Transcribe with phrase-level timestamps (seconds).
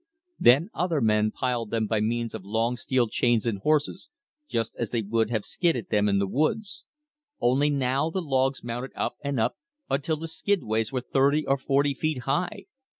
[0.39, 4.09] Then other men piled them by means of long steel chains and horses,
[4.49, 6.87] just as they would have skidded them in the woods.
[7.39, 9.57] Only now the logs mounted up and up
[9.91, 12.65] until the skidways were thirty or forty feet high.